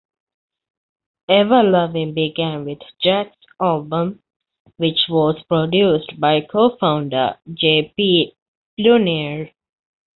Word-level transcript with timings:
Everloving 1.29 2.15
began 2.15 2.65
with 2.65 2.79
Jack's 3.03 3.37
album, 3.61 4.23
which 4.77 5.05
was 5.07 5.39
produced 5.47 6.19
by 6.19 6.41
co-founder 6.41 7.37
J. 7.53 7.93
P. 7.95 8.35
Plunier. 8.79 9.51